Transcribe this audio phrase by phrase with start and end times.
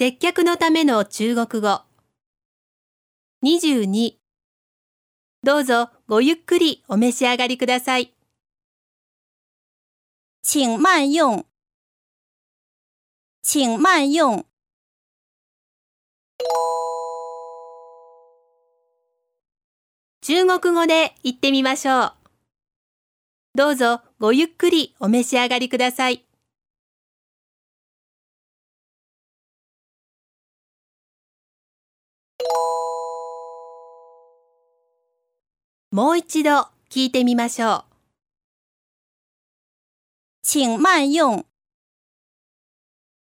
[0.00, 1.80] 接客のための中国語。
[3.42, 4.12] 22
[5.42, 8.14] どうぞごゆっくりお召し上がりください。
[10.44, 11.46] 请慢用，
[13.42, 14.46] 请慢用。
[20.22, 22.12] 中国語で言ってみましょう。
[23.56, 26.27] どうぞごゆっくりお召し上がりください。
[35.90, 37.84] もう一度聞いてみましょう。
[40.42, 41.44] 请慢用。